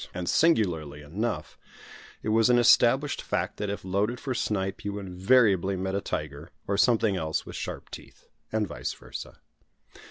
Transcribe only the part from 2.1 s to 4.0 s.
it was an established fact that if